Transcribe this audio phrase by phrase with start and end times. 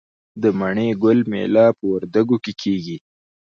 [0.41, 2.97] د مڼې ګل میله په وردګو کې کیږي.